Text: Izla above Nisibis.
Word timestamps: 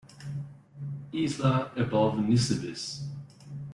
Izla 1.23 1.53
above 1.77 2.17
Nisibis. 2.23 2.87